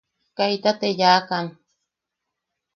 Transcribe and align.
Kaita 0.37 0.71
te 0.79 0.87
yaʼakan. 0.99 1.45